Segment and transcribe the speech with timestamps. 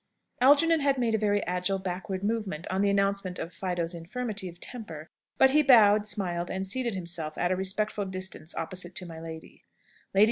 [0.41, 4.59] Algernon had made a very agile backward movement on the announcement of Fido's infirmity of
[4.59, 9.19] temper; but he bowed, smiled, and seated himself at a respectful distance opposite to my
[9.19, 9.61] lady.